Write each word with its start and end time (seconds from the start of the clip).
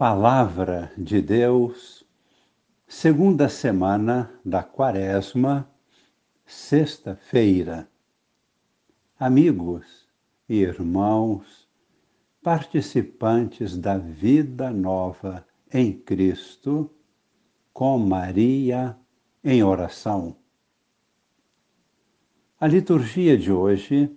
Palavra 0.00 0.90
de 0.96 1.20
Deus, 1.20 2.06
segunda 2.88 3.50
semana 3.50 4.32
da 4.42 4.62
Quaresma, 4.62 5.70
sexta-feira. 6.46 7.86
Amigos 9.18 10.08
e 10.48 10.54
irmãos, 10.62 11.68
participantes 12.42 13.76
da 13.76 13.98
vida 13.98 14.70
nova 14.70 15.46
em 15.70 15.92
Cristo, 15.92 16.90
com 17.70 17.98
Maria 17.98 18.96
em 19.44 19.62
oração. 19.62 20.34
A 22.58 22.66
liturgia 22.66 23.36
de 23.36 23.52
hoje 23.52 24.10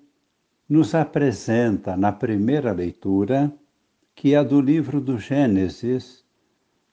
nos 0.70 0.96
apresenta 0.96 1.98
na 1.98 2.14
primeira 2.14 2.72
leitura, 2.72 3.54
que 4.16 4.36
é 4.36 4.43
do 4.43 4.61
livro 4.61 5.02
do 5.02 5.18
Gênesis, 5.18 6.23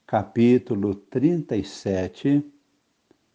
capítulo 0.06 0.94
37, 0.94 2.44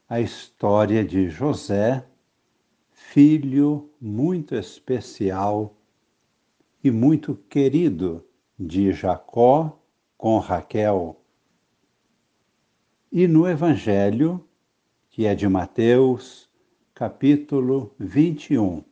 a 0.09 0.19
história 0.19 1.05
de 1.05 1.29
José, 1.29 2.05
filho 2.91 3.89
muito 4.01 4.55
especial 4.55 5.77
e 6.83 6.91
muito 6.91 7.35
querido 7.49 8.25
de 8.59 8.91
Jacó 8.91 9.79
com 10.17 10.39
Raquel. 10.39 11.21
E 13.11 13.27
no 13.27 13.47
Evangelho, 13.47 14.43
que 15.09 15.25
é 15.25 15.33
de 15.33 15.47
Mateus, 15.47 16.49
capítulo 16.93 17.93
21, 17.97 18.83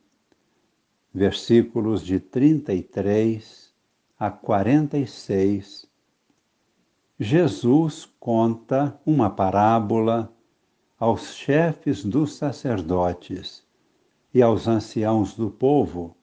versículos 1.12 2.02
de 2.02 2.18
33 2.18 3.63
a 4.18 4.30
46, 4.30 5.86
Jesus 7.18 8.08
conta 8.18 8.98
uma 9.04 9.28
parábola 9.28 10.32
aos 10.98 11.34
chefes 11.34 12.04
dos 12.04 12.34
sacerdotes 12.34 13.64
e 14.32 14.42
aos 14.42 14.66
anciãos 14.66 15.34
do 15.34 15.50
povo 15.50 16.16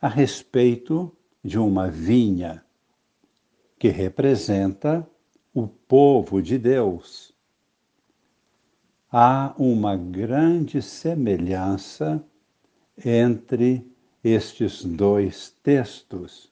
a 0.00 0.08
respeito 0.08 1.14
de 1.44 1.58
uma 1.58 1.90
vinha 1.90 2.64
que 3.78 3.88
representa 3.88 5.08
o 5.54 5.66
povo 5.66 6.40
de 6.40 6.58
Deus. 6.58 7.34
Há 9.10 9.54
uma 9.58 9.96
grande 9.96 10.80
semelhança 10.80 12.24
entre 13.04 13.90
estes 14.22 14.84
dois 14.84 15.50
textos, 15.62 16.49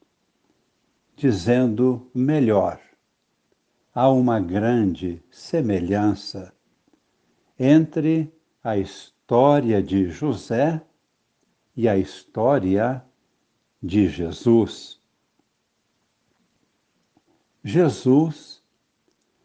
dizendo 1.18 2.08
melhor, 2.14 2.80
há 3.92 4.08
uma 4.08 4.38
grande 4.38 5.20
semelhança 5.32 6.54
entre 7.58 8.32
a 8.62 8.76
história 8.76 9.82
de 9.82 10.08
José 10.08 10.80
e 11.76 11.88
a 11.88 11.98
história 11.98 13.04
de 13.82 14.08
Jesus. 14.08 15.00
Jesus 17.64 18.62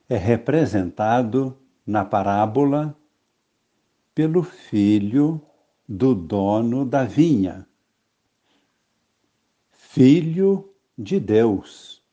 é 0.07 0.15
representado 0.15 1.57
na 1.83 2.05
parábola 2.05 2.95
pelo 4.13 4.43
filho 4.43 5.41
do 5.89 6.13
dono 6.13 6.85
da 6.85 7.03
vinha, 7.03 7.67
filho 9.71 10.72
de 10.97 11.19
Deus. 11.19 12.03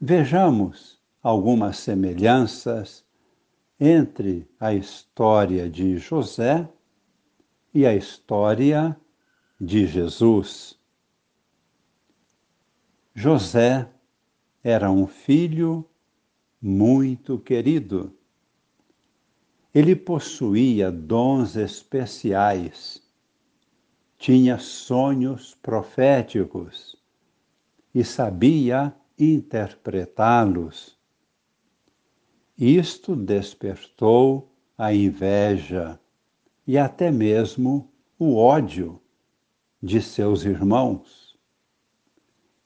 Vejamos 0.00 1.00
algumas 1.22 1.78
semelhanças 1.78 3.04
entre 3.78 4.48
a 4.58 4.74
história 4.74 5.68
de 5.68 5.96
José 5.98 6.68
e 7.72 7.86
a 7.86 7.94
história 7.94 8.98
de 9.60 9.86
Jesus. 9.86 10.78
José 13.14 13.88
era 14.62 14.90
um 14.90 15.06
filho 15.06 15.88
muito 16.60 17.38
querido 17.38 18.18
ele 19.74 19.94
possuía 19.94 20.90
dons 20.90 21.54
especiais, 21.56 23.02
tinha 24.18 24.58
sonhos 24.58 25.54
proféticos 25.62 26.96
e 27.94 28.04
sabia 28.04 28.94
interpretá-los. 29.18 30.98
Isto 32.58 33.14
despertou 33.14 34.52
a 34.76 34.92
inveja 34.92 35.98
e 36.66 36.76
até 36.76 37.10
mesmo 37.10 37.90
o 38.18 38.36
ódio 38.36 39.00
de 39.80 40.02
seus 40.02 40.44
irmãos. 40.44 41.38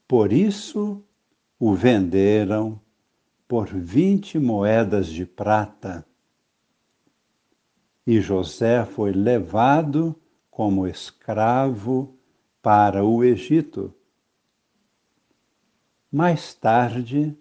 Por 0.09 0.33
isso 0.33 1.05
o 1.59 1.75
venderam 1.75 2.81
por 3.47 3.67
vinte 3.69 4.39
moedas 4.39 5.07
de 5.07 5.27
prata 5.27 6.05
e 8.07 8.21
José 8.21 8.85
foi 8.85 9.13
levado 9.13 10.17
como 10.53 10.87
escravo 10.87 12.15
para 12.61 13.03
o 13.03 13.25
Egito. 13.25 13.93
Mais 16.13 16.53
tarde, 16.53 17.35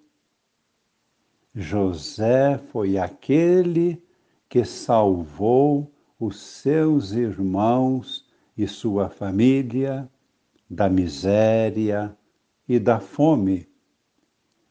José 1.53 2.57
foi 2.57 2.97
aquele 2.97 4.01
que 4.47 4.63
salvou 4.63 5.94
os 6.17 6.39
seus 6.39 7.11
irmãos 7.11 8.25
e 8.57 8.66
sua 8.66 9.09
família 9.09 10.09
da 10.69 10.89
miséria 10.89 12.17
e 12.66 12.79
da 12.79 13.01
fome 13.01 13.67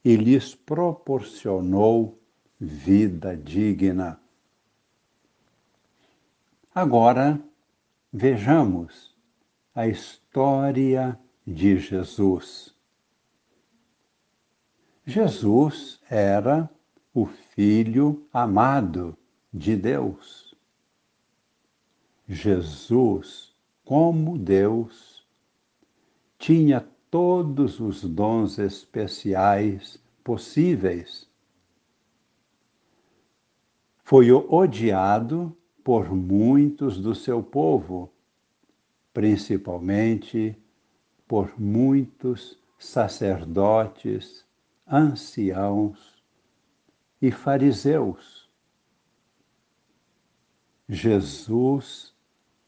e 0.03 0.17
lhes 0.17 0.55
proporcionou 0.55 2.19
vida 2.59 3.37
digna. 3.37 4.19
Agora, 6.75 7.39
vejamos 8.13 9.15
a 9.75 9.87
história 9.87 11.19
de 11.47 11.79
Jesus. 11.79 12.75
Jesus 15.07 16.01
era 16.09 16.69
o 17.15 17.27
Filho 17.27 18.27
amado 18.33 19.17
de 19.53 19.77
Deus. 19.77 20.55
Jesus, 22.29 23.55
como 23.85 24.39
Deus, 24.39 25.27
tinha 26.39 26.81
todos 27.11 27.81
os 27.81 28.03
dons 28.05 28.59
especiais 28.59 30.01
possíveis. 30.23 31.29
Foi 34.05 34.31
odiado 34.31 35.57
por 35.85 36.15
muitos 36.15 36.99
do 36.99 37.15
seu 37.15 37.43
povo, 37.43 38.13
principalmente 39.13 40.57
por 41.27 41.59
muitos 41.61 42.59
sacerdotes, 42.79 44.45
anciãos 44.87 46.23
e 47.21 47.31
fariseus. 47.31 48.49
Jesus 50.89 52.13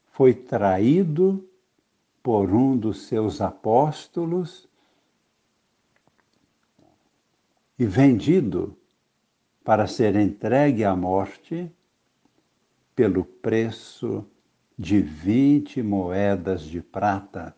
foi 0.05 0.33
traído 0.33 1.47
por 2.21 2.49
um 2.53 2.77
dos 2.77 3.01
seus 3.01 3.41
apóstolos 3.41 4.69
e 7.77 7.85
vendido 7.85 8.77
para 9.63 9.87
ser 9.87 10.15
entregue 10.15 10.85
à 10.85 10.95
morte 10.95 11.69
pelo 12.95 13.25
preço 13.25 14.25
de 14.77 15.01
vinte 15.01 15.81
moedas 15.81 16.61
de 16.61 16.81
prata. 16.81 17.55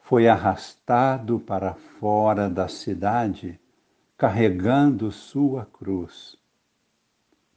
Foi 0.00 0.28
arrastado 0.28 1.40
para 1.40 1.74
fora 1.74 2.48
da 2.50 2.68
cidade, 2.68 3.58
carregando 4.16 5.10
sua 5.10 5.66
cruz. 5.66 6.36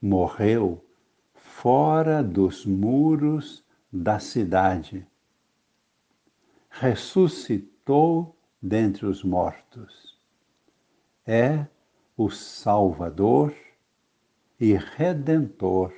Morreu 0.00 0.84
fora 1.34 2.22
dos 2.22 2.64
muros 2.64 3.64
da 3.92 4.18
cidade. 4.18 5.06
Ressuscitou 6.70 8.36
dentre 8.60 9.06
os 9.06 9.24
mortos. 9.24 10.18
É 11.26 11.66
o 12.16 12.30
Salvador 12.30 13.54
e 14.58 14.74
redentor 14.74 15.92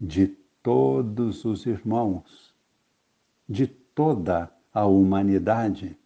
de 0.00 0.26
todos 0.62 1.44
os 1.44 1.66
irmãos, 1.66 2.54
de 3.48 3.66
toda 3.66 4.52
a 4.72 4.84
humanidade. 4.86 5.96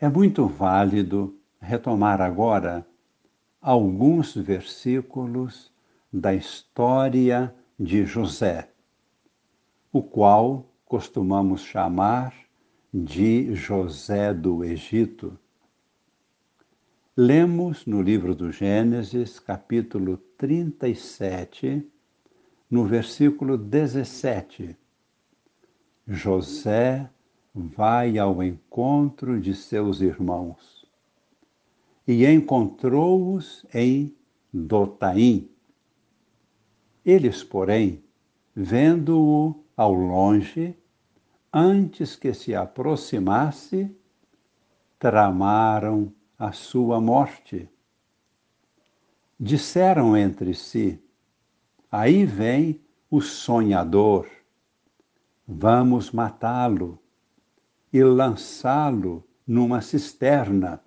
É 0.00 0.08
muito 0.08 0.46
válido 0.46 1.36
retomar 1.60 2.20
agora 2.20 2.86
alguns 3.60 4.34
versículos 4.34 5.72
da 6.12 6.34
história 6.34 7.54
de 7.78 8.04
José, 8.04 8.70
o 9.92 10.02
qual 10.02 10.66
costumamos 10.84 11.62
chamar 11.62 12.34
de 12.92 13.54
José 13.54 14.32
do 14.32 14.64
Egito. 14.64 15.38
Lemos 17.20 17.84
no 17.84 18.00
livro 18.00 18.32
do 18.32 18.52
Gênesis, 18.52 19.40
capítulo 19.40 20.18
37, 20.38 21.84
no 22.70 22.84
versículo 22.84 23.58
17. 23.58 24.78
José 26.06 27.10
vai 27.52 28.18
ao 28.18 28.40
encontro 28.40 29.40
de 29.40 29.52
seus 29.52 30.00
irmãos 30.00 30.86
e 32.06 32.24
encontrou-os 32.24 33.66
em 33.74 34.14
Dotaim. 34.54 35.50
Eles, 37.04 37.42
porém, 37.42 38.00
vendo-o 38.54 39.64
ao 39.76 39.92
longe, 39.92 40.72
antes 41.52 42.14
que 42.14 42.32
se 42.32 42.54
aproximasse, 42.54 43.90
tramaram 45.00 46.12
a 46.38 46.52
sua 46.52 47.00
morte. 47.00 47.68
Disseram 49.38 50.16
entre 50.16 50.54
si: 50.54 51.02
Aí 51.90 52.24
vem 52.24 52.80
o 53.10 53.20
sonhador, 53.20 54.28
vamos 55.46 56.12
matá-lo 56.12 56.98
e 57.92 58.02
lançá-lo 58.02 59.24
numa 59.46 59.80
cisterna. 59.80 60.80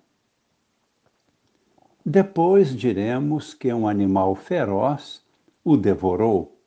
Depois 2.04 2.74
diremos 2.74 3.54
que 3.54 3.72
um 3.72 3.86
animal 3.86 4.34
feroz 4.34 5.24
o 5.62 5.76
devorou. 5.76 6.58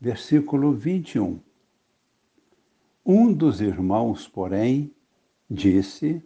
Versículo 0.00 0.72
21. 0.72 1.40
Um 3.04 3.32
dos 3.32 3.60
irmãos, 3.60 4.28
porém, 4.28 4.94
disse: 5.50 6.22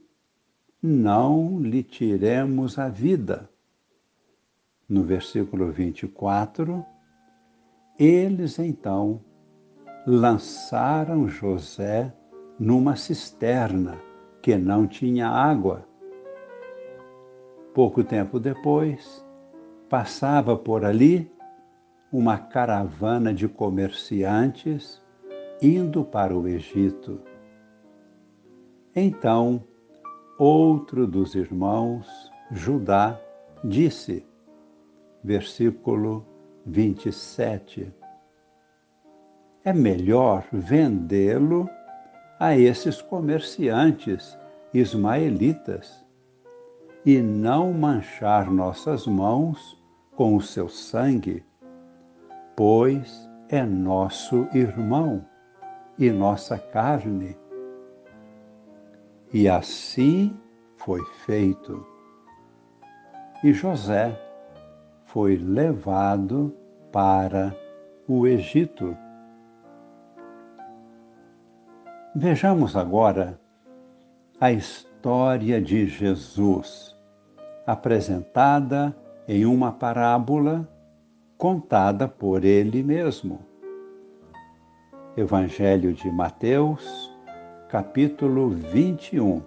Não 0.81 1.59
lhe 1.61 1.83
tiremos 1.83 2.79
a 2.79 2.89
vida. 2.89 3.51
No 4.89 5.03
versículo 5.03 5.73
24, 5.73 6.87
eles 7.99 8.61
então 8.61 9.21
lançaram 10.07 11.29
José 11.29 12.15
numa 12.61 12.95
cisterna 12.95 13.99
que 14.41 14.57
não 14.57 14.87
tinha 14.87 15.29
água. 15.29 15.85
Pouco 17.75 18.05
tempo 18.05 18.39
depois, 18.39 19.27
passava 19.89 20.57
por 20.57 20.85
ali 20.85 21.29
uma 22.13 22.39
caravana 22.39 23.35
de 23.35 23.49
comerciantes 23.49 25.03
indo 25.61 26.05
para 26.05 26.39
o 26.39 26.47
Egito. 26.47 27.21
Então, 28.95 29.65
outro 30.39 31.07
dos 31.07 31.35
irmãos, 31.35 32.07
Judá, 32.53 33.21
disse, 33.65 34.25
versículo 35.23 36.25
27, 36.65 37.93
é 39.65 39.73
melhor 39.73 40.47
vendê-lo 40.53 41.69
a 42.39 42.57
esses 42.57 43.03
comerciantes 43.03 44.39
ismaelitas 44.73 46.07
e 47.05 47.21
não 47.21 47.73
manchar 47.73 48.51
nossas 48.51 49.07
mãos 49.07 49.77
com 50.15 50.37
o 50.37 50.41
seu 50.41 50.69
sangue, 50.69 51.45
pois 52.57 53.29
é 53.49 53.65
nosso 53.65 54.47
irmão 54.53 55.25
e 55.99 56.11
nossa 56.11 56.59
carne. 56.59 57.37
E 59.33 59.47
assim 59.47 60.35
foi 60.77 61.05
feito. 61.27 61.87
E 63.45 63.53
José 63.53 64.19
foi 65.05 65.37
levado 65.37 66.55
para 66.91 67.55
o 68.09 68.27
Egito. 68.27 68.97
Vejamos 72.17 72.75
agora 72.75 73.39
a 74.41 74.51
história 74.51 75.61
de 75.61 75.87
Jesus, 75.87 76.97
apresentada 77.67 78.97
em 79.29 79.45
uma 79.45 79.71
parábola 79.73 80.67
contada 81.37 82.09
por 82.09 82.45
ele 82.45 82.83
mesmo. 82.83 83.41
Evangelho 85.17 85.93
de 85.93 86.11
Mateus, 86.11 87.18
capítulo 87.69 88.49
21, 88.49 89.45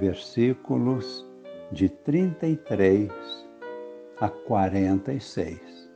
versículos 0.00 1.28
de 1.70 1.86
33 1.86 3.12
a 4.18 4.30
46. 4.30 5.90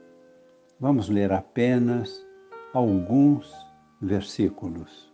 Vamos 0.79 1.09
ler 1.09 1.33
apenas 1.33 2.23
alguns 2.71 3.51
versículos. 3.99 5.11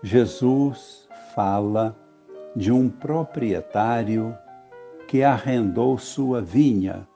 Jesus 0.00 1.08
fala 1.34 1.96
de 2.54 2.70
um 2.70 2.88
proprietário 2.88 4.32
que 5.08 5.24
arrendou 5.24 5.98
sua 5.98 6.40
vinha 6.40 7.08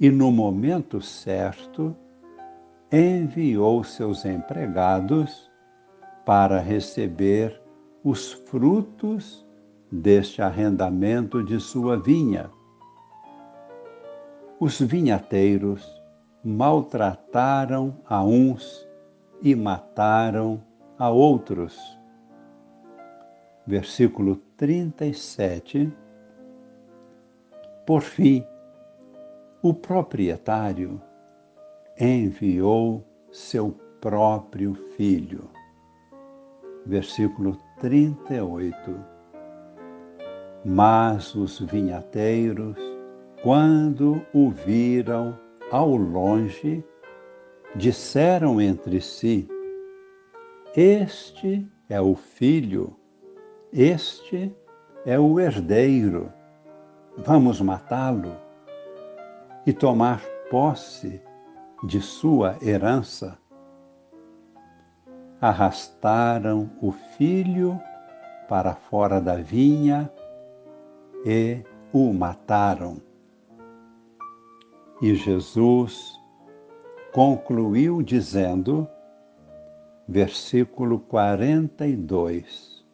e, 0.00 0.10
no 0.10 0.32
momento 0.32 1.02
certo, 1.02 1.94
enviou 2.90 3.84
seus 3.84 4.24
empregados 4.24 5.49
para 6.24 6.58
receber 6.60 7.60
os 8.04 8.32
frutos 8.32 9.46
deste 9.90 10.40
arrendamento 10.40 11.42
de 11.42 11.58
sua 11.60 11.98
vinha. 11.98 12.50
Os 14.58 14.80
vinhateiros 14.80 16.00
maltrataram 16.44 17.96
a 18.06 18.22
uns 18.22 18.86
e 19.42 19.54
mataram 19.54 20.62
a 20.98 21.08
outros. 21.08 21.78
Versículo 23.66 24.36
37. 24.56 25.92
Por 27.86 28.02
fim, 28.02 28.44
o 29.62 29.74
proprietário 29.74 31.00
enviou 31.98 33.04
seu 33.30 33.72
próprio 34.00 34.74
filho. 34.96 35.50
Versículo 36.86 37.56
38. 37.80 38.76
Mas 40.64 41.34
os 41.34 41.60
vinhateiros, 41.60 42.76
quando 43.42 44.20
o 44.34 44.50
viram 44.50 45.38
ao 45.70 45.96
longe, 45.96 46.84
disseram 47.74 48.60
entre 48.60 49.00
si: 49.00 49.48
Este 50.76 51.66
é 51.88 52.00
o 52.00 52.14
filho, 52.14 52.96
este 53.72 54.54
é 55.04 55.18
o 55.18 55.40
herdeiro. 55.40 56.32
Vamos 57.16 57.60
matá-lo 57.60 58.36
e 59.66 59.72
tomar 59.72 60.22
posse 60.50 61.20
de 61.84 62.00
sua 62.00 62.56
herança, 62.62 63.38
arrastaram 65.40 66.70
o 66.82 66.92
filho 66.92 67.80
para 68.48 68.74
fora 68.74 69.20
da 69.20 69.36
vinha 69.36 70.10
e 71.24 71.62
o 71.92 72.12
mataram. 72.12 72.98
E 75.00 75.14
Jesus 75.14 76.12
concluiu 77.12 78.02
dizendo, 78.02 78.86
versículo 80.06 80.98
42, 80.98 82.84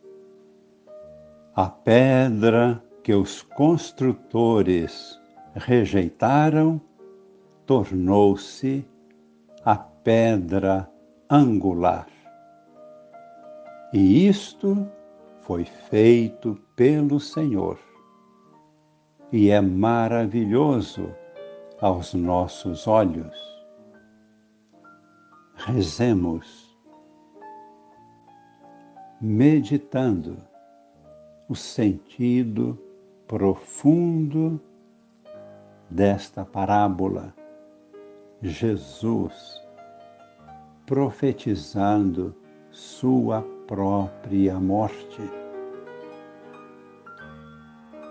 a 1.55 1.69
pedra 1.69 2.83
que 3.03 3.15
os 3.15 3.43
construtores 3.43 5.21
rejeitaram 5.55 6.81
tornou-se 7.65 8.87
a 9.65 9.77
pedra 9.77 10.89
angular. 11.29 12.16
E 13.93 14.27
isto 14.27 14.87
foi 15.41 15.65
feito 15.65 16.61
pelo 16.75 17.21
Senhor. 17.21 17.79
E 19.33 19.51
é 19.51 19.61
maravilhoso 19.61 21.15
aos 21.81 22.15
nossos 22.15 22.87
olhos. 22.87 23.37
Rezemos. 25.55 26.67
meditando 29.19 30.37
o 31.49 31.55
sentido 31.55 32.79
profundo 33.27 34.61
desta 35.91 36.45
parábola. 36.45 37.35
Jesus 38.43 39.63
profetizando 40.85 42.37
sua 42.77 43.41
própria 43.67 44.61
morte. 44.61 45.23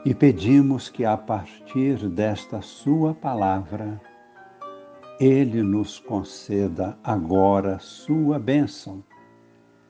E 0.03 0.11
pedimos 0.11 0.89
que 0.89 1.05
a 1.05 1.15
partir 1.15 2.09
desta 2.09 2.61
sua 2.61 3.13
palavra, 3.13 4.01
ele 5.19 5.61
nos 5.61 5.99
conceda 5.99 6.97
agora 7.03 7.77
sua 7.77 8.39
bênção 8.39 9.03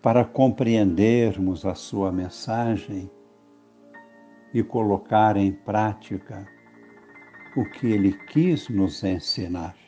para 0.01 0.25
compreendermos 0.25 1.65
a 1.65 1.73
sua 1.73 2.11
mensagem 2.11 3.09
e 4.53 4.61
colocar 4.61 5.37
em 5.37 5.53
prática 5.53 6.45
o 7.55 7.63
que 7.63 7.87
ele 7.87 8.11
quis 8.27 8.67
nos 8.67 9.01
ensinar. 9.05 9.84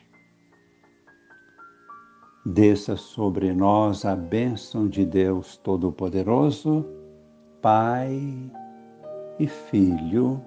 Desça 2.48 2.96
sobre 2.96 3.52
nós 3.52 4.06
a 4.06 4.16
bênção 4.16 4.88
de 4.88 5.04
Deus 5.04 5.58
Todo-Poderoso, 5.58 6.82
Pai 7.60 8.18
e 9.38 9.46
Filho 9.46 10.40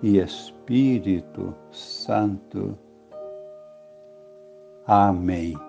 e 0.00 0.18
Espírito 0.18 1.52
Santo. 1.72 2.78
Amém. 4.86 5.65